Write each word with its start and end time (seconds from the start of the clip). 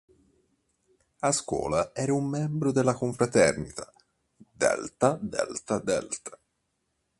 A 1.19 1.31
scuola 1.31 1.93
era 1.93 2.11
un 2.11 2.27
membro 2.27 2.71
della 2.71 2.95
confraternita 2.95 3.93
Delta 4.51 5.19
Delta 5.21 5.77
Delta. 5.77 6.39